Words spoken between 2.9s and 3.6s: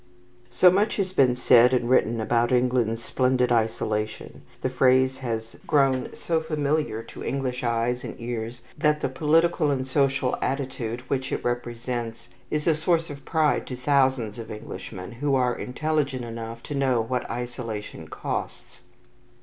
"splendid